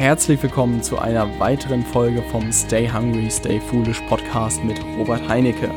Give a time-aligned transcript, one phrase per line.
[0.00, 5.70] herzlich willkommen zu einer weiteren Folge vom Stay Hungry, Stay Foolish Podcast mit Robert Heinecke.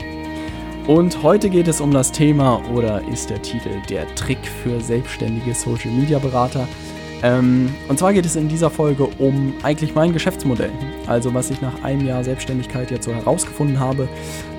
[0.88, 5.54] Und heute geht es um das Thema oder ist der Titel der Trick für selbstständige
[5.54, 6.70] Social Media Berater.
[7.21, 10.71] Ähm, und zwar geht es in dieser Folge um eigentlich mein Geschäftsmodell.
[11.05, 14.08] Also was ich nach einem Jahr Selbstständigkeit jetzt so herausgefunden habe,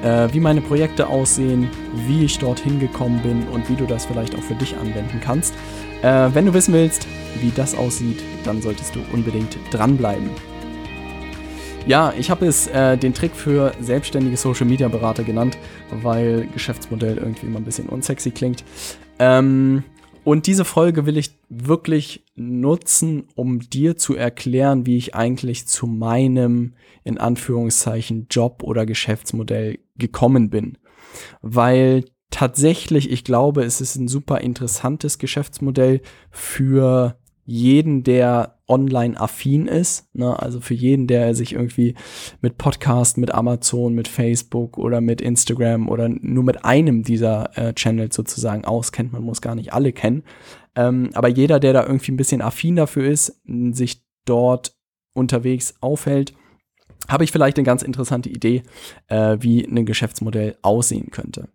[0.03, 1.71] äh, wie meine Projekte aussehen,
[2.07, 5.55] wie ich dorthin gekommen bin und wie du das vielleicht auch für dich anwenden kannst.
[6.03, 7.07] Äh, wenn du wissen willst,
[7.41, 10.31] wie das aussieht, dann solltest du unbedingt dranbleiben.
[11.87, 15.59] Ja, ich habe es äh, den Trick für selbstständige Social Media Berater genannt,
[15.91, 18.65] weil Geschäftsmodell irgendwie immer ein bisschen unsexy klingt.
[19.19, 19.85] Ähm,
[20.25, 25.87] und diese Folge will ich wirklich nutzen, um dir zu erklären, wie ich eigentlich zu
[25.87, 26.73] meinem,
[27.05, 30.79] in Anführungszeichen, Job oder Geschäftsmodell gekommen bin.
[31.43, 39.67] Weil tatsächlich, ich glaube, es ist ein super interessantes Geschäftsmodell für jeden, der online affin
[39.67, 40.41] ist, ne?
[40.41, 41.95] also für jeden, der sich irgendwie
[42.41, 47.75] mit Podcast, mit Amazon, mit Facebook oder mit Instagram oder nur mit einem dieser äh,
[47.75, 49.13] Channels sozusagen auskennt.
[49.13, 50.23] Man muss gar nicht alle kennen.
[50.75, 54.75] Ähm, aber jeder, der da irgendwie ein bisschen affin dafür ist, sich dort
[55.13, 56.35] unterwegs aufhält,
[57.09, 58.63] habe ich vielleicht eine ganz interessante Idee,
[59.09, 61.49] äh, wie ein Geschäftsmodell aussehen könnte.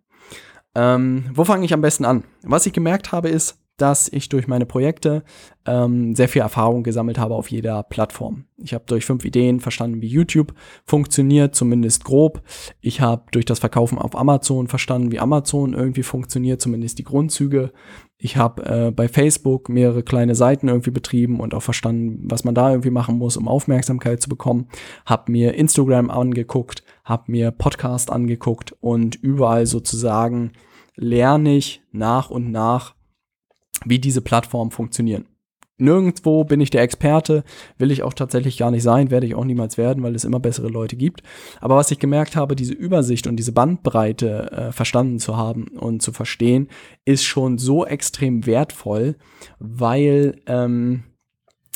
[0.74, 2.22] Ähm, wo fange ich am besten an?
[2.42, 5.22] Was ich gemerkt habe, ist, dass ich durch meine Projekte
[5.66, 8.44] ähm, sehr viel Erfahrung gesammelt habe auf jeder Plattform.
[8.56, 12.42] Ich habe durch fünf Ideen verstanden, wie YouTube funktioniert, zumindest grob.
[12.80, 17.72] Ich habe durch das Verkaufen auf Amazon verstanden, wie Amazon irgendwie funktioniert, zumindest die Grundzüge.
[18.18, 22.54] Ich habe äh, bei Facebook mehrere kleine Seiten irgendwie betrieben und auch verstanden, was man
[22.54, 24.68] da irgendwie machen muss, um Aufmerksamkeit zu bekommen.
[25.06, 30.52] Habe mir Instagram angeguckt, habe mir Podcast angeguckt und überall sozusagen
[30.96, 32.94] lerne ich nach und nach
[33.84, 35.26] wie diese Plattformen funktionieren.
[35.80, 37.42] Nirgendwo bin ich der Experte,
[37.78, 40.38] will ich auch tatsächlich gar nicht sein, werde ich auch niemals werden, weil es immer
[40.38, 41.22] bessere Leute gibt.
[41.60, 46.02] Aber was ich gemerkt habe, diese Übersicht und diese Bandbreite äh, verstanden zu haben und
[46.02, 46.68] zu verstehen,
[47.06, 49.16] ist schon so extrem wertvoll,
[49.58, 51.04] weil ähm,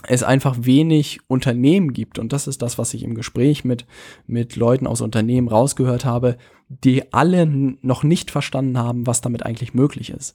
[0.07, 3.87] es einfach wenig Unternehmen gibt, und das ist das, was ich im Gespräch mit,
[4.27, 6.37] mit Leuten aus Unternehmen rausgehört habe,
[6.69, 10.35] die alle noch nicht verstanden haben, was damit eigentlich möglich ist.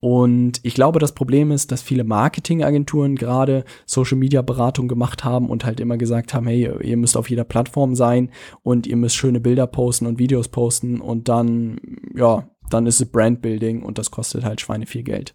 [0.00, 5.50] Und ich glaube, das Problem ist, dass viele Marketingagenturen gerade Social Media Beratung gemacht haben
[5.50, 8.30] und halt immer gesagt haben, hey, ihr müsst auf jeder Plattform sein
[8.62, 11.80] und ihr müsst schöne Bilder posten und Videos posten und dann,
[12.14, 15.34] ja, dann ist es Brandbuilding und das kostet halt Schweine viel Geld.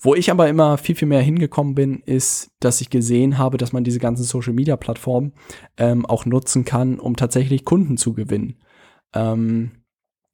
[0.00, 3.72] Wo ich aber immer viel, viel mehr hingekommen bin, ist, dass ich gesehen habe, dass
[3.72, 5.32] man diese ganzen Social Media Plattformen
[5.76, 8.56] ähm, auch nutzen kann, um tatsächlich Kunden zu gewinnen.
[9.12, 9.72] Ähm,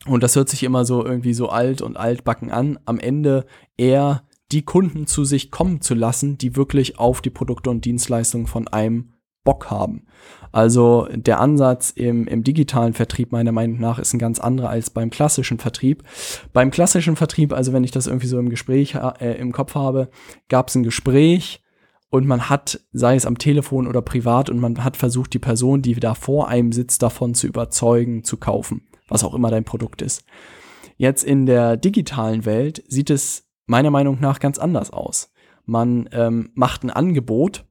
[0.06, 2.78] und das hört sich immer so irgendwie so alt und altbacken an.
[2.84, 3.47] Am Ende
[3.78, 8.46] eher die Kunden zu sich kommen zu lassen, die wirklich auf die Produkte und Dienstleistungen
[8.46, 9.13] von einem
[9.44, 10.06] Bock haben.
[10.53, 14.91] Also der Ansatz im, im digitalen Vertrieb meiner Meinung nach ist ein ganz anderer als
[14.91, 16.03] beim klassischen Vertrieb.
[16.53, 20.09] Beim klassischen Vertrieb, also wenn ich das irgendwie so im Gespräch äh, im Kopf habe,
[20.49, 21.62] gab es ein Gespräch
[22.10, 25.82] und man hat, sei es am Telefon oder privat, und man hat versucht, die Person,
[25.82, 30.03] die da vor einem sitzt, davon zu überzeugen, zu kaufen was auch immer dein Produkt
[30.03, 30.25] ist.
[30.97, 35.32] Jetzt in der digitalen Welt sieht es meiner Meinung nach ganz anders aus.
[35.66, 37.65] Man ähm, macht ein Angebot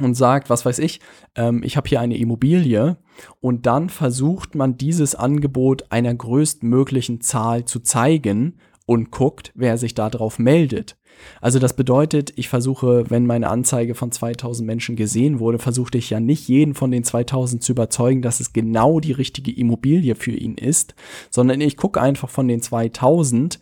[0.00, 1.00] und sagt, was weiß ich,
[1.34, 2.96] ähm, ich habe hier eine Immobilie
[3.40, 9.94] und dann versucht man dieses Angebot einer größtmöglichen Zahl zu zeigen und guckt, wer sich
[9.94, 10.96] darauf meldet.
[11.40, 16.10] Also das bedeutet, ich versuche, wenn meine Anzeige von 2000 Menschen gesehen wurde, versuchte ich
[16.10, 20.32] ja nicht jeden von den 2000 zu überzeugen, dass es genau die richtige Immobilie für
[20.32, 20.94] ihn ist,
[21.30, 23.60] sondern ich gucke einfach von den 2000,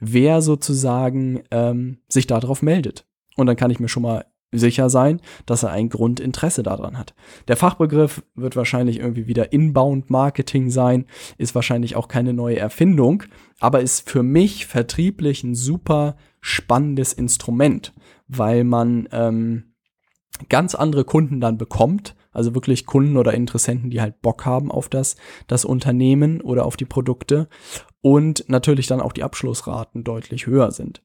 [0.00, 3.06] wer sozusagen ähm, sich darauf meldet.
[3.36, 4.24] Und dann kann ich mir schon mal
[4.58, 7.14] sicher sein, dass er ein Grundinteresse daran hat.
[7.48, 11.06] Der Fachbegriff wird wahrscheinlich irgendwie wieder Inbound Marketing sein,
[11.38, 13.24] ist wahrscheinlich auch keine neue Erfindung,
[13.60, 17.94] aber ist für mich vertrieblich ein super spannendes Instrument,
[18.28, 19.74] weil man ähm,
[20.48, 24.88] ganz andere Kunden dann bekommt, also wirklich Kunden oder Interessenten, die halt Bock haben auf
[24.88, 27.48] das, das Unternehmen oder auf die Produkte
[28.00, 31.02] und natürlich dann auch die Abschlussraten deutlich höher sind.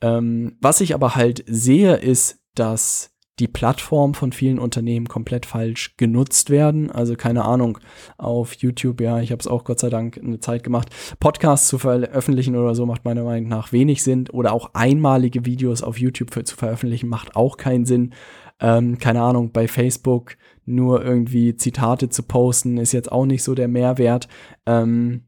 [0.00, 5.96] Ähm, was ich aber halt sehe, ist, dass die Plattform von vielen Unternehmen komplett falsch
[5.96, 6.90] genutzt werden.
[6.90, 7.78] Also keine Ahnung,
[8.18, 10.90] auf YouTube, ja, ich habe es auch Gott sei Dank eine Zeit gemacht.
[11.18, 14.28] Podcasts zu veröffentlichen oder so macht meiner Meinung nach wenig Sinn.
[14.30, 18.14] Oder auch einmalige Videos auf YouTube für, zu veröffentlichen macht auch keinen Sinn.
[18.60, 23.54] Ähm, keine Ahnung, bei Facebook nur irgendwie Zitate zu posten ist jetzt auch nicht so
[23.54, 24.28] der Mehrwert.
[24.66, 25.24] Ähm,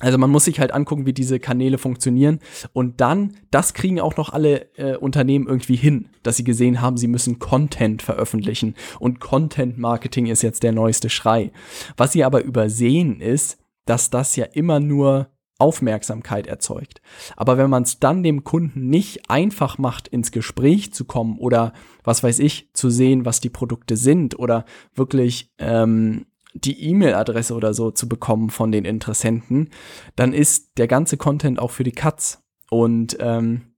[0.00, 2.40] Also man muss sich halt angucken, wie diese Kanäle funktionieren.
[2.72, 6.96] Und dann, das kriegen auch noch alle äh, Unternehmen irgendwie hin, dass sie gesehen haben,
[6.96, 8.74] sie müssen Content veröffentlichen.
[8.98, 11.52] Und Content Marketing ist jetzt der neueste Schrei.
[11.96, 15.28] Was sie aber übersehen ist, dass das ja immer nur
[15.60, 17.02] Aufmerksamkeit erzeugt.
[17.36, 21.74] Aber wenn man es dann dem Kunden nicht einfach macht, ins Gespräch zu kommen oder
[22.02, 24.64] was weiß ich, zu sehen, was die Produkte sind oder
[24.94, 26.24] wirklich ähm,
[26.54, 29.70] die E-Mail-Adresse oder so zu bekommen von den Interessenten,
[30.16, 32.42] dann ist der ganze Content auch für die Katz.
[32.70, 33.74] Und ähm,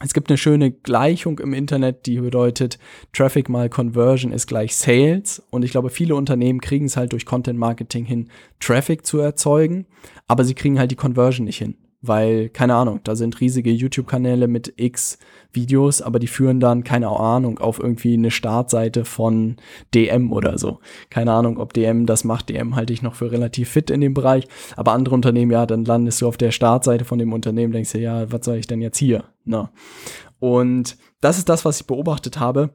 [0.00, 2.78] es gibt eine schöne Gleichung im Internet, die bedeutet,
[3.12, 5.42] Traffic mal Conversion ist gleich Sales.
[5.50, 8.30] Und ich glaube, viele Unternehmen kriegen es halt durch Content Marketing hin,
[8.60, 9.86] Traffic zu erzeugen,
[10.26, 14.48] aber sie kriegen halt die Conversion nicht hin weil, keine Ahnung, da sind riesige YouTube-Kanäle
[14.48, 15.18] mit x
[15.52, 19.56] Videos, aber die führen dann, keine Ahnung, auf irgendwie eine Startseite von
[19.94, 20.80] DM oder so.
[21.10, 22.48] Keine Ahnung, ob DM das macht.
[22.48, 25.84] DM halte ich noch für relativ fit in dem Bereich, aber andere Unternehmen, ja, dann
[25.84, 28.82] landest du auf der Startseite von dem Unternehmen, denkst du, ja, was soll ich denn
[28.82, 29.24] jetzt hier?
[29.44, 29.70] Na.
[30.40, 32.70] Und das ist das, was ich beobachtet habe,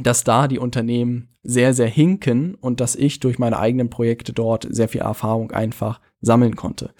[0.00, 4.66] dass da die Unternehmen sehr, sehr hinken und dass ich durch meine eigenen Projekte dort
[4.70, 6.90] sehr viel Erfahrung einfach sammeln konnte.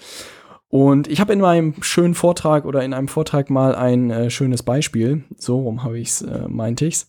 [0.69, 4.63] Und ich habe in meinem schönen Vortrag oder in einem Vortrag mal ein äh, schönes
[4.63, 7.09] Beispiel, so rum habe ich es, äh, meinte ich's,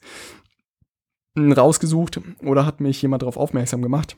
[1.38, 4.16] rausgesucht oder hat mich jemand darauf aufmerksam gemacht,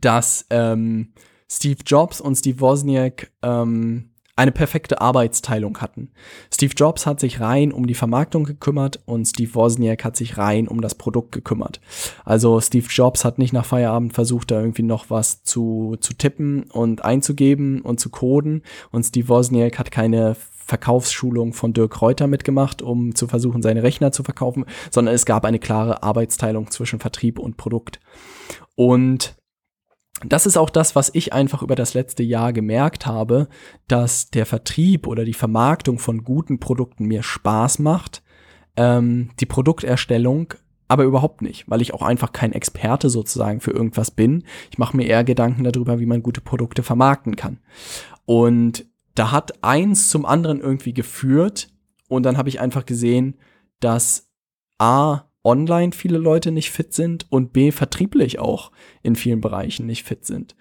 [0.00, 1.12] dass ähm,
[1.50, 6.10] Steve Jobs und Steve Wozniak ähm, eine perfekte Arbeitsteilung hatten.
[6.52, 10.68] Steve Jobs hat sich rein um die Vermarktung gekümmert und Steve Wozniak hat sich rein
[10.68, 11.80] um das Produkt gekümmert.
[12.24, 16.64] Also Steve Jobs hat nicht nach Feierabend versucht, da irgendwie noch was zu, zu tippen
[16.64, 18.62] und einzugeben und zu coden
[18.92, 20.36] und Steve Wozniak hat keine
[20.66, 25.44] Verkaufsschulung von Dirk Reuter mitgemacht, um zu versuchen, seine Rechner zu verkaufen, sondern es gab
[25.44, 28.00] eine klare Arbeitsteilung zwischen Vertrieb und Produkt.
[28.74, 29.36] Und
[30.24, 33.48] das ist auch das, was ich einfach über das letzte Jahr gemerkt habe,
[33.86, 38.22] dass der Vertrieb oder die Vermarktung von guten Produkten mir Spaß macht,
[38.76, 40.54] ähm, die Produkterstellung
[40.88, 44.44] aber überhaupt nicht, weil ich auch einfach kein Experte sozusagen für irgendwas bin.
[44.70, 47.58] Ich mache mir eher Gedanken darüber, wie man gute Produkte vermarkten kann.
[48.24, 51.68] Und da hat eins zum anderen irgendwie geführt
[52.08, 53.36] und dann habe ich einfach gesehen,
[53.80, 54.30] dass
[54.78, 58.72] A, online viele Leute nicht fit sind und B, vertrieblich auch
[59.02, 60.56] in vielen Bereichen nicht fit sind.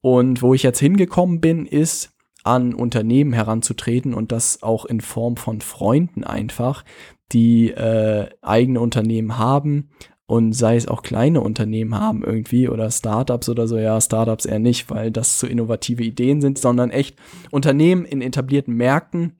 [0.00, 2.10] Und wo ich jetzt hingekommen bin, ist,
[2.44, 6.84] an Unternehmen heranzutreten und das auch in Form von Freunden einfach,
[7.30, 9.90] die äh, eigene Unternehmen haben
[10.26, 14.58] und sei es auch kleine Unternehmen haben irgendwie oder Startups oder so, ja, Startups eher
[14.58, 17.16] nicht, weil das so innovative Ideen sind, sondern echt
[17.50, 19.34] Unternehmen in etablierten Märkten,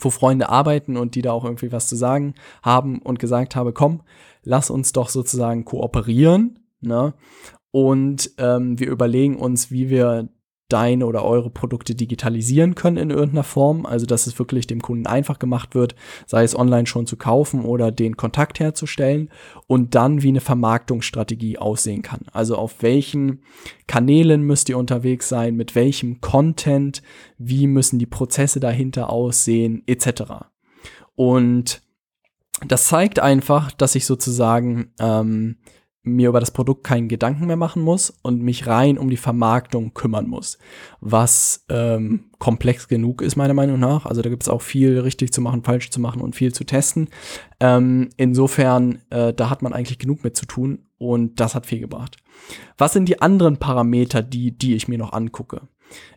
[0.00, 3.72] wo Freunde arbeiten und die da auch irgendwie was zu sagen haben und gesagt habe,
[3.72, 4.02] komm,
[4.42, 7.14] lass uns doch sozusagen kooperieren, ne?
[7.70, 10.28] Und ähm, wir überlegen uns, wie wir
[10.68, 15.06] deine oder eure Produkte digitalisieren können in irgendeiner Form, also dass es wirklich dem Kunden
[15.06, 15.94] einfach gemacht wird,
[16.26, 19.30] sei es online schon zu kaufen oder den Kontakt herzustellen
[19.66, 22.20] und dann wie eine Vermarktungsstrategie aussehen kann.
[22.32, 23.42] Also auf welchen
[23.86, 27.02] Kanälen müsst ihr unterwegs sein, mit welchem Content,
[27.38, 30.22] wie müssen die Prozesse dahinter aussehen, etc.
[31.14, 31.80] Und
[32.66, 35.56] das zeigt einfach, dass ich sozusagen ähm,
[36.14, 39.94] mir über das Produkt keinen Gedanken mehr machen muss und mich rein um die Vermarktung
[39.94, 40.58] kümmern muss,
[41.00, 44.06] was ähm, komplex genug ist meiner Meinung nach.
[44.06, 46.64] Also da gibt es auch viel richtig zu machen, falsch zu machen und viel zu
[46.64, 47.08] testen.
[47.60, 51.80] Ähm, insofern, äh, da hat man eigentlich genug mit zu tun und das hat viel
[51.80, 52.16] gebracht.
[52.76, 55.62] Was sind die anderen Parameter, die, die ich mir noch angucke?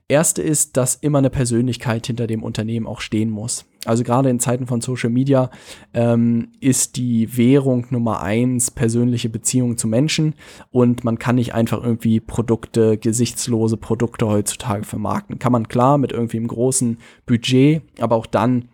[0.07, 3.65] Erste ist, dass immer eine Persönlichkeit hinter dem Unternehmen auch stehen muss.
[3.85, 5.50] Also gerade in Zeiten von Social Media
[5.93, 10.35] ähm, ist die Währung Nummer eins persönliche Beziehungen zu Menschen
[10.69, 15.39] und man kann nicht einfach irgendwie Produkte, gesichtslose Produkte heutzutage vermarkten.
[15.39, 18.67] Kann man klar mit irgendwie einem großen Budget, aber auch dann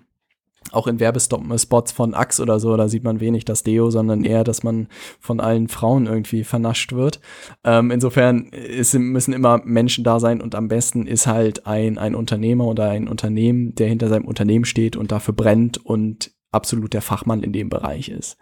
[0.72, 4.44] auch in Werbespots von Axe oder so, da sieht man wenig das Deo, sondern eher,
[4.44, 4.88] dass man
[5.20, 7.20] von allen Frauen irgendwie vernascht wird.
[7.64, 12.16] Ähm, insofern ist, müssen immer Menschen da sein und am besten ist halt ein, ein
[12.16, 17.02] Unternehmer oder ein Unternehmen, der hinter seinem Unternehmen steht und dafür brennt und absolut der
[17.02, 18.38] Fachmann in dem Bereich ist.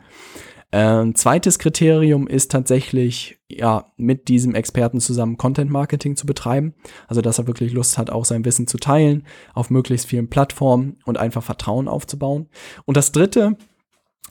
[0.78, 6.74] Ähm, zweites Kriterium ist tatsächlich, ja, mit diesem Experten zusammen Content Marketing zu betreiben.
[7.08, 10.98] Also, dass er wirklich Lust hat, auch sein Wissen zu teilen auf möglichst vielen Plattformen
[11.06, 12.50] und einfach Vertrauen aufzubauen.
[12.84, 13.56] Und das dritte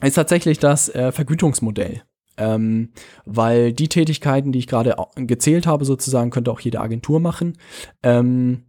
[0.03, 2.03] ist tatsächlich das äh, Vergütungsmodell.
[2.37, 2.89] Ähm,
[3.25, 7.57] weil die Tätigkeiten, die ich gerade gezählt habe, sozusagen, könnte auch jede Agentur machen.
[8.03, 8.64] Ähm,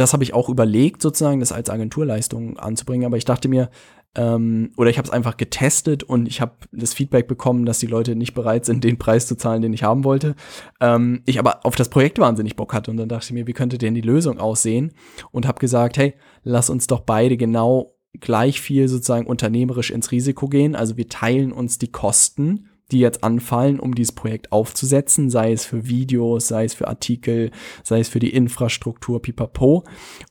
[0.00, 3.06] das habe ich auch überlegt, sozusagen, das als Agenturleistung anzubringen.
[3.06, 3.70] Aber ich dachte mir,
[4.16, 7.86] Ähm, oder ich habe es einfach getestet und ich habe das Feedback bekommen, dass die
[7.86, 10.34] Leute nicht bereit sind, den Preis zu zahlen, den ich haben wollte.
[10.80, 13.52] Ähm, ich aber auf das Projekt wahnsinnig Bock hatte und dann dachte ich mir, wie
[13.52, 14.90] könnte denn die Lösung aussehen?
[15.30, 20.48] Und habe gesagt, hey, lass uns doch beide genau gleich viel sozusagen unternehmerisch ins Risiko
[20.48, 20.74] gehen.
[20.74, 25.64] Also wir teilen uns die Kosten die jetzt anfallen, um dieses Projekt aufzusetzen, sei es
[25.64, 27.50] für Videos, sei es für Artikel,
[27.82, 29.84] sei es für die Infrastruktur, pipapo.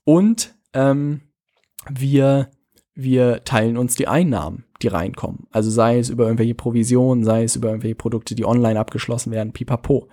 [0.03, 1.21] Und ähm,
[1.89, 2.49] wir,
[2.93, 5.47] wir teilen uns die Einnahmen, die reinkommen.
[5.51, 9.53] Also sei es über irgendwelche Provisionen, sei es über irgendwelche Produkte, die online abgeschlossen werden,
[9.53, 10.09] pipapo.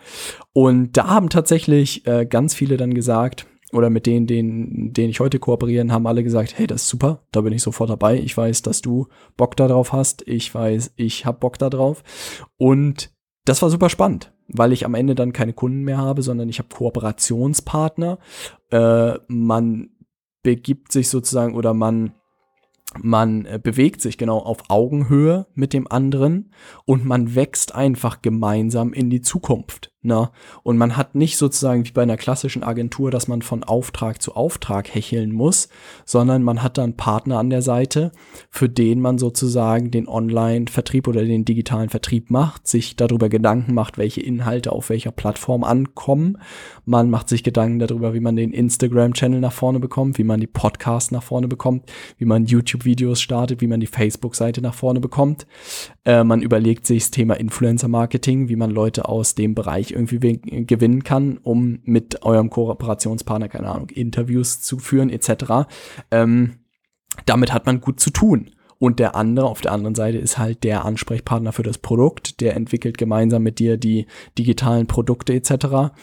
[0.52, 5.20] Und da haben tatsächlich äh, ganz viele dann gesagt, oder mit denen, denen, denen ich
[5.20, 8.18] heute kooperieren, haben alle gesagt, hey, das ist super, da bin ich sofort dabei.
[8.18, 10.26] Ich weiß, dass du Bock darauf hast.
[10.26, 12.02] Ich weiß, ich habe Bock darauf.
[12.56, 13.10] Und
[13.44, 16.58] das war super spannend, weil ich am Ende dann keine Kunden mehr habe, sondern ich
[16.58, 18.18] habe Kooperationspartner.
[18.70, 19.90] Äh, man
[20.42, 22.12] begibt sich sozusagen oder man
[23.02, 26.52] man äh, bewegt sich genau auf Augenhöhe mit dem anderen
[26.84, 29.92] und man wächst einfach gemeinsam in die Zukunft.
[30.06, 30.30] Ne?
[30.62, 34.34] Und man hat nicht sozusagen wie bei einer klassischen Agentur, dass man von Auftrag zu
[34.34, 35.68] Auftrag hecheln muss,
[36.04, 38.12] sondern man hat da einen Partner an der Seite,
[38.48, 43.98] für den man sozusagen den Online-Vertrieb oder den digitalen Vertrieb macht, sich darüber Gedanken macht,
[43.98, 46.38] welche Inhalte auf welcher Plattform ankommen.
[46.84, 50.46] Man macht sich Gedanken darüber, wie man den Instagram-Channel nach vorne bekommt, wie man die
[50.46, 55.48] Podcasts nach vorne bekommt, wie man YouTube-Videos startet, wie man die Facebook-Seite nach vorne bekommt.
[56.04, 60.20] Äh, man überlegt sich das Thema Influencer-Marketing, wie man Leute aus dem Bereich irgendwie
[60.66, 65.68] gewinnen kann, um mit eurem Kooperationspartner, keine Ahnung, Interviews zu führen, etc.
[66.10, 66.58] Ähm,
[67.24, 68.50] damit hat man gut zu tun.
[68.78, 72.54] Und der andere auf der anderen Seite ist halt der Ansprechpartner für das Produkt, der
[72.54, 75.94] entwickelt gemeinsam mit dir die digitalen Produkte etc.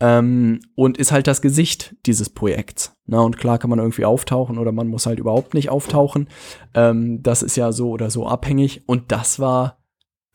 [0.00, 2.96] Ähm, und ist halt das Gesicht dieses Projekts.
[3.06, 6.28] Na, und klar kann man irgendwie auftauchen oder man muss halt überhaupt nicht auftauchen.
[6.74, 8.82] Ähm, das ist ja so oder so abhängig.
[8.86, 9.84] Und das war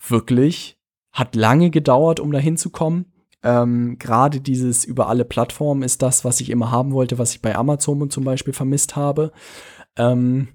[0.08, 0.79] wirklich
[1.12, 3.06] hat lange gedauert, um da hinzukommen.
[3.42, 7.42] Ähm, Gerade dieses über alle Plattformen ist das, was ich immer haben wollte, was ich
[7.42, 9.32] bei Amazon zum Beispiel vermisst habe.
[9.98, 10.50] Ähm,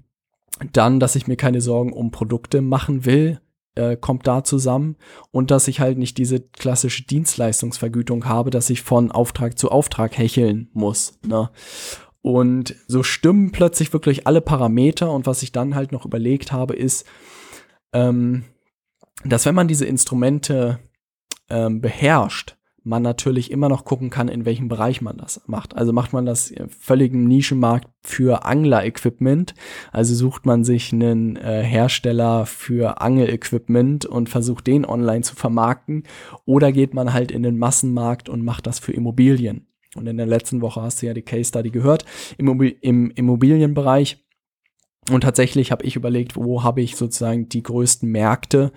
[0.71, 3.41] dann, dass ich mir keine Sorgen um Produkte machen will,
[3.75, 4.95] äh, kommt da zusammen.
[5.31, 10.17] Und dass ich halt nicht diese klassische Dienstleistungsvergütung habe, dass ich von Auftrag zu Auftrag
[10.17, 11.19] hecheln muss.
[11.25, 11.49] Ne?
[12.21, 15.11] Und so stimmen plötzlich wirklich alle Parameter.
[15.11, 17.05] Und was ich dann halt noch überlegt habe, ist,
[17.93, 18.45] ähm,
[19.25, 20.79] dass wenn man diese Instrumente
[21.49, 25.75] ähm, beherrscht, man natürlich immer noch gucken kann, in welchem Bereich man das macht.
[25.75, 29.55] Also macht man das völligen Nischenmarkt für Angler-Equipment,
[29.91, 36.03] also sucht man sich einen äh, Hersteller für Angel-Equipment und versucht den online zu vermarkten,
[36.45, 39.67] oder geht man halt in den Massenmarkt und macht das für Immobilien.
[39.95, 42.05] Und in der letzten Woche hast du ja die Case Study gehört.
[42.37, 44.24] Im, im Immobilienbereich
[45.11, 48.71] und tatsächlich habe ich überlegt, wo habe ich sozusagen die größten Märkte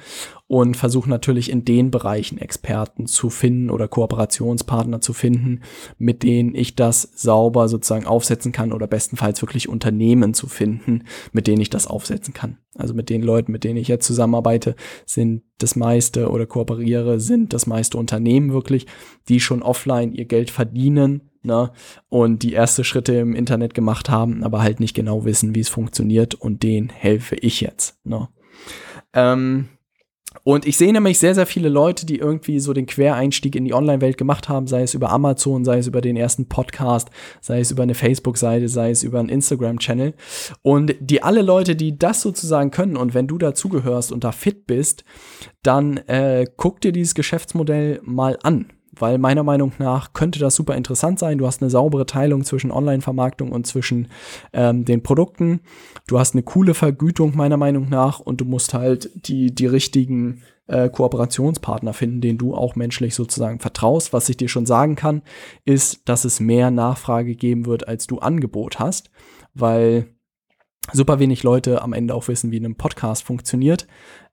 [0.47, 5.63] und versuche natürlich in den Bereichen Experten zu finden oder Kooperationspartner zu finden,
[5.97, 11.47] mit denen ich das sauber sozusagen aufsetzen kann oder bestenfalls wirklich Unternehmen zu finden, mit
[11.47, 12.59] denen ich das aufsetzen kann.
[12.75, 17.55] Also mit den Leuten, mit denen ich jetzt zusammenarbeite, sind das meiste oder kooperiere, sind
[17.55, 18.87] das meiste Unternehmen wirklich,
[19.29, 21.73] die schon offline ihr Geld verdienen ne?
[22.09, 25.69] Und die erste Schritte im Internet gemacht haben, aber halt nicht genau wissen, wie es
[25.69, 28.29] funktioniert und denen helfe ich jetzt, ne?
[29.15, 29.69] Ähm,
[30.45, 33.73] und ich sehe nämlich sehr, sehr viele Leute, die irgendwie so den Quereinstieg in die
[33.73, 37.09] Online-Welt gemacht haben, sei es über Amazon, sei es über den ersten Podcast,
[37.41, 40.15] sei es über eine Facebook-Seite, sei es über einen Instagram-Channel.
[40.61, 44.67] Und die alle Leute, die das sozusagen können und wenn du dazugehörst und da fit
[44.67, 45.05] bist,
[45.63, 48.67] dann äh, guck dir dieses Geschäftsmodell mal an
[49.01, 51.39] weil meiner Meinung nach könnte das super interessant sein.
[51.39, 54.09] Du hast eine saubere Teilung zwischen Online-Vermarktung und zwischen
[54.53, 55.61] ähm, den Produkten.
[56.07, 60.43] Du hast eine coole Vergütung meiner Meinung nach und du musst halt die, die richtigen
[60.69, 64.13] äh, Kooperationspartner finden, denen du auch menschlich sozusagen vertraust.
[64.13, 65.23] Was ich dir schon sagen kann,
[65.65, 69.11] ist, dass es mehr Nachfrage geben wird, als du Angebot hast,
[69.55, 70.15] weil
[70.93, 73.87] super wenig Leute am Ende auch wissen, wie ein Podcast funktioniert.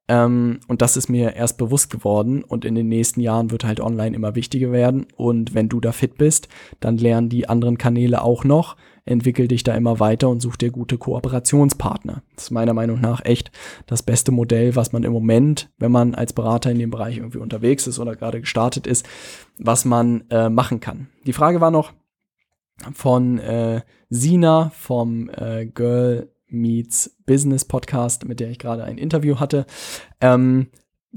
[0.08, 3.80] Ähm, und das ist mir erst bewusst geworden und in den nächsten Jahren wird halt
[3.80, 5.08] online immer wichtiger werden.
[5.16, 6.48] Und wenn du da fit bist,
[6.80, 10.70] dann lernen die anderen Kanäle auch noch, entwickel dich da immer weiter und such dir
[10.70, 12.22] gute Kooperationspartner.
[12.36, 13.52] Das ist meiner Meinung nach echt
[13.88, 17.40] das beste Modell, was man im Moment, wenn man als Berater in dem Bereich irgendwie
[17.40, 19.08] unterwegs ist oder gerade gestartet ist,
[19.58, 21.08] was man äh, machen kann.
[21.26, 21.94] Die Frage war noch
[22.94, 29.40] von äh, Sina vom äh, Girl Meets Business Podcast, mit der ich gerade ein Interview
[29.40, 29.66] hatte.
[30.22, 30.68] Ähm,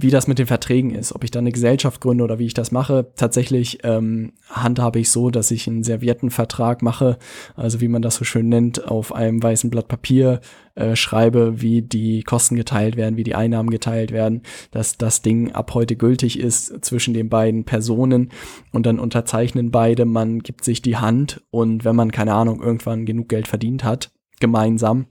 [0.00, 2.54] wie das mit den Verträgen ist, ob ich da eine Gesellschaft gründe oder wie ich
[2.54, 3.10] das mache.
[3.16, 7.18] Tatsächlich ähm, handhabe ich so, dass ich einen Serviettenvertrag mache,
[7.56, 10.40] also wie man das so schön nennt, auf einem weißen Blatt Papier
[10.76, 15.50] äh, schreibe, wie die Kosten geteilt werden, wie die Einnahmen geteilt werden, dass das Ding
[15.50, 18.30] ab heute gültig ist zwischen den beiden Personen
[18.72, 23.04] und dann unterzeichnen beide, man gibt sich die Hand und wenn man, keine Ahnung, irgendwann
[23.04, 25.06] genug Geld verdient hat, gemeinsam,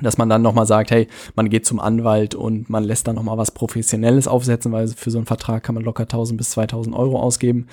[0.00, 3.38] dass man dann nochmal sagt, hey, man geht zum Anwalt und man lässt dann nochmal
[3.38, 7.20] was Professionelles aufsetzen, weil für so einen Vertrag kann man locker 1000 bis 2000 Euro
[7.20, 7.66] ausgeben.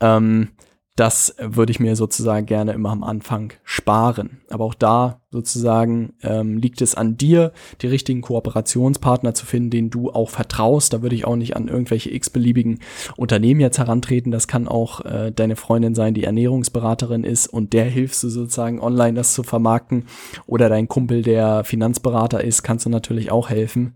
[0.00, 0.48] Ähm,
[0.96, 4.40] das würde ich mir sozusagen gerne immer am Anfang sparen.
[4.48, 9.90] Aber auch da sozusagen ähm, liegt es an dir, die richtigen Kooperationspartner zu finden, denen
[9.90, 10.94] du auch vertraust.
[10.94, 12.80] Da würde ich auch nicht an irgendwelche x-beliebigen
[13.16, 14.32] Unternehmen jetzt herantreten.
[14.32, 18.80] Das kann auch äh, deine Freundin sein, die Ernährungsberaterin ist und der hilfst du sozusagen
[18.80, 20.06] online das zu vermarkten.
[20.46, 23.94] Oder dein Kumpel, der Finanzberater ist, kannst du natürlich auch helfen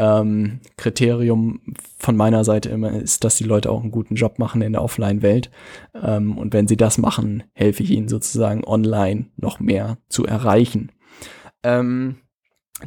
[0.00, 1.60] ähm, Kriterium
[1.98, 4.82] von meiner Seite immer ist, dass die Leute auch einen guten Job machen in der
[4.82, 5.50] Offline-Welt.
[6.02, 10.90] Ähm, und wenn sie das machen, helfe ich ihnen sozusagen online noch mehr zu erreichen.
[11.62, 12.16] Ähm,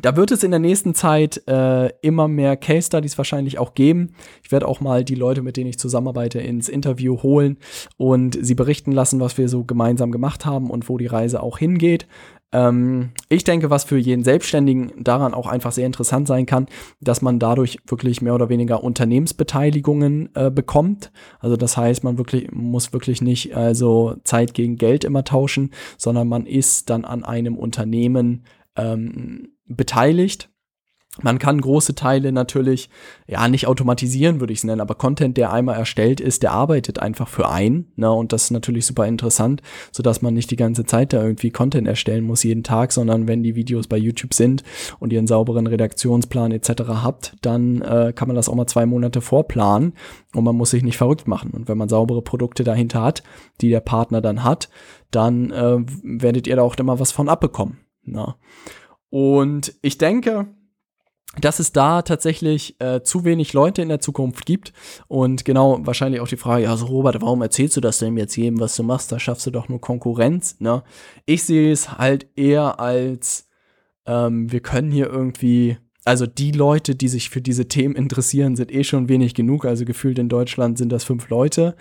[0.02, 4.16] da wird es in der nächsten Zeit äh, immer mehr Case Studies wahrscheinlich auch geben.
[4.44, 7.60] Ich werde auch mal die Leute, mit denen ich zusammenarbeite, ins Interview holen
[7.98, 11.60] und sie berichten lassen, was wir so gemeinsam gemacht haben und wo die Reise auch
[11.60, 12.08] hingeht.
[12.54, 16.68] Ähm, ich denke, was für jeden Selbstständigen daran auch einfach sehr interessant sein kann,
[17.02, 21.12] dass man dadurch wirklich mehr oder weniger Unternehmensbeteiligungen äh, bekommt.
[21.40, 26.28] Also das heißt, man wirklich muss wirklich nicht also Zeit gegen Geld immer tauschen, sondern
[26.28, 28.46] man ist dann an einem Unternehmen
[28.76, 30.50] ähm, beteiligt
[31.22, 32.90] man kann große Teile natürlich,
[33.28, 36.98] ja, nicht automatisieren, würde ich es nennen, aber Content, der einmal erstellt ist, der arbeitet
[36.98, 37.92] einfach für einen.
[37.96, 38.12] Ne?
[38.12, 41.88] Und das ist natürlich super interessant, sodass man nicht die ganze Zeit da irgendwie Content
[41.88, 44.64] erstellen muss jeden Tag, sondern wenn die Videos bei YouTube sind
[45.00, 46.70] und ihr einen sauberen Redaktionsplan etc.
[46.88, 49.94] habt, dann äh, kann man das auch mal zwei Monate vorplanen
[50.34, 51.52] und man muss sich nicht verrückt machen.
[51.52, 53.22] Und wenn man saubere Produkte dahinter hat,
[53.62, 54.70] die der Partner dann hat,
[55.12, 57.78] dann äh, werdet ihr da auch immer was von abbekommen.
[58.04, 58.34] Ne?
[59.12, 60.48] Und ich denke,
[61.40, 64.72] dass es da tatsächlich äh, zu wenig Leute in der Zukunft gibt.
[65.08, 68.36] Und genau, wahrscheinlich auch die Frage, ja, so Robert, warum erzählst du das denn jetzt
[68.36, 69.12] jedem, was du machst?
[69.12, 70.60] Da schaffst du doch nur Konkurrenz.
[70.60, 70.84] Ne?
[71.26, 73.50] Ich sehe es halt eher als,
[74.06, 78.72] ähm, wir können hier irgendwie, also die Leute, die sich für diese Themen interessieren, sind
[78.72, 79.66] eh schon wenig genug.
[79.66, 81.76] Also gefühlt in Deutschland sind das fünf Leute.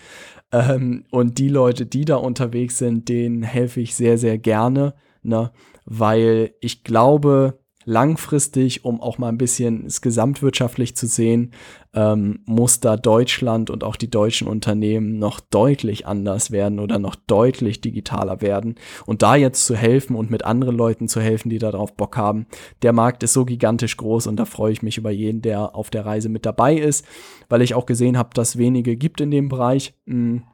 [0.51, 4.95] Ähm, und die Leute, die da unterwegs sind, denen helfe ich sehr, sehr gerne.
[5.23, 5.51] Ne?
[5.85, 11.53] Weil ich glaube, langfristig, um auch mal ein bisschen es gesamtwirtschaftlich zu sehen,
[11.95, 17.15] ähm, muss da Deutschland und auch die deutschen Unternehmen noch deutlich anders werden oder noch
[17.15, 18.77] deutlich digitaler werden.
[19.07, 22.47] Und da jetzt zu helfen und mit anderen Leuten zu helfen, die darauf Bock haben,
[22.83, 25.91] der Markt ist so gigantisch groß und da freue ich mich über jeden, der auf
[25.91, 27.05] der Reise mit dabei ist,
[27.49, 29.95] weil ich auch gesehen habe, dass wenige gibt in dem Bereich.
[30.07, 30.45] Hm,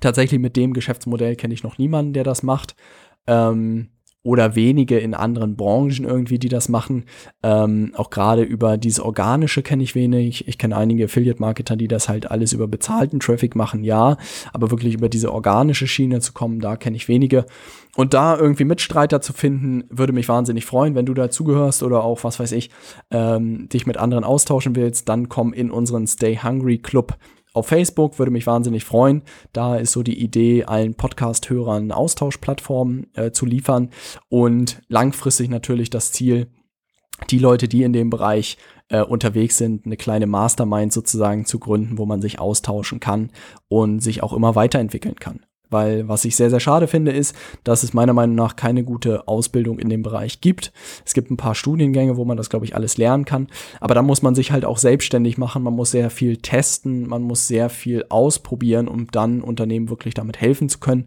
[0.00, 2.74] tatsächlich mit dem Geschäftsmodell kenne ich noch niemanden, der das macht.
[3.26, 3.88] Ähm,
[4.24, 7.04] oder wenige in anderen Branchen irgendwie, die das machen.
[7.42, 10.48] Ähm, auch gerade über dieses Organische kenne ich wenig.
[10.48, 14.16] Ich kenne einige Affiliate-Marketer, die das halt alles über bezahlten Traffic machen, ja.
[14.52, 17.44] Aber wirklich über diese organische Schiene zu kommen, da kenne ich wenige.
[17.96, 22.24] Und da irgendwie Mitstreiter zu finden, würde mich wahnsinnig freuen, wenn du dazugehörst oder auch,
[22.24, 22.70] was weiß ich,
[23.10, 27.18] ähm, dich mit anderen austauschen willst, dann komm in unseren Stay Hungry Club
[27.54, 29.22] auf Facebook würde mich wahnsinnig freuen.
[29.52, 33.90] Da ist so die Idee, allen Podcast-Hörern Austauschplattformen äh, zu liefern
[34.28, 36.48] und langfristig natürlich das Ziel,
[37.30, 41.96] die Leute, die in dem Bereich äh, unterwegs sind, eine kleine Mastermind sozusagen zu gründen,
[41.96, 43.30] wo man sich austauschen kann
[43.68, 45.43] und sich auch immer weiterentwickeln kann.
[45.70, 49.26] Weil was ich sehr, sehr schade finde, ist, dass es meiner Meinung nach keine gute
[49.26, 50.72] Ausbildung in dem Bereich gibt.
[51.04, 53.48] Es gibt ein paar Studiengänge, wo man das, glaube ich, alles lernen kann.
[53.80, 55.62] Aber da muss man sich halt auch selbstständig machen.
[55.62, 60.40] Man muss sehr viel testen, man muss sehr viel ausprobieren, um dann Unternehmen wirklich damit
[60.40, 61.06] helfen zu können.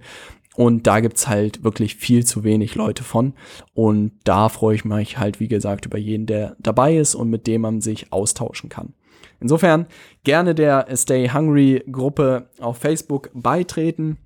[0.58, 3.34] Und da gibt's halt wirklich viel zu wenig Leute von.
[3.76, 7.46] Und da freue ich mich halt, wie gesagt, über jeden, der dabei ist und mit
[7.46, 8.94] dem man sich austauschen kann.
[9.40, 9.86] Insofern
[10.24, 14.18] gerne der Stay Hungry Gruppe auf Facebook beitreten.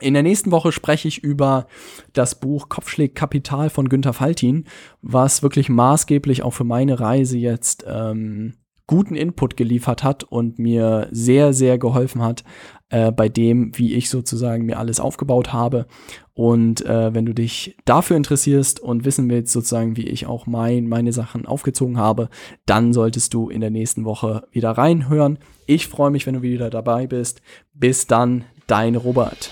[0.00, 1.66] In der nächsten Woche spreche ich über
[2.12, 4.64] das Buch Kopfschläg Kapital von Günter Faltin,
[5.00, 8.54] was wirklich maßgeblich auch für meine Reise jetzt ähm,
[8.86, 12.44] guten Input geliefert hat und mir sehr, sehr geholfen hat
[12.88, 15.86] äh, bei dem, wie ich sozusagen mir alles aufgebaut habe.
[16.34, 20.86] Und äh, wenn du dich dafür interessierst und wissen willst, sozusagen, wie ich auch mein,
[20.86, 22.28] meine Sachen aufgezogen habe,
[22.66, 25.38] dann solltest du in der nächsten Woche wieder reinhören.
[25.66, 27.40] Ich freue mich, wenn du wieder dabei bist.
[27.74, 29.50] Bis dann, dein Robert.